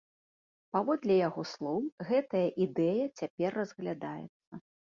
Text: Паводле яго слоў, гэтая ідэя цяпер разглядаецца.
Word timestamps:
Паводле 0.75 1.17
яго 1.27 1.43
слоў, 1.51 1.79
гэтая 2.09 2.43
ідэя 2.67 3.05
цяпер 3.19 3.51
разглядаецца. 3.61 4.53